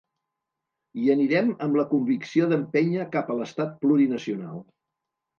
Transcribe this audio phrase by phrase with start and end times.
[1.01, 4.65] Hi anirem amb la convicció d’empènyer cap a l’estat plurinacional.